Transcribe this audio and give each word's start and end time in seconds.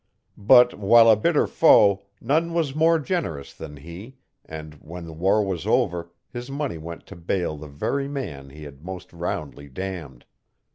But 0.39 0.73
while 0.79 1.07
a 1.11 1.15
bitter 1.15 1.45
foe 1.45 2.07
none 2.19 2.55
was 2.55 2.73
more 2.73 2.97
generous 2.97 3.53
than 3.53 3.77
he 3.77 4.17
and, 4.43 4.73
when 4.81 5.05
the 5.05 5.13
war 5.13 5.43
was 5.45 5.67
over, 5.67 6.09
his 6.31 6.49
money 6.49 6.79
went 6.79 7.05
to 7.05 7.15
bail 7.15 7.55
the 7.55 7.67
very 7.67 8.07
man 8.07 8.49
he 8.49 8.63
had 8.63 8.83
most 8.83 9.13
roundly 9.13 9.69
damned. 9.69 10.25